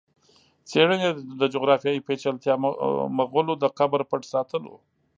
[0.69, 2.53] څېړني یې د جغرافیایي پېچلتیا،
[3.17, 4.73] مغولو د قبر پټ ساتلو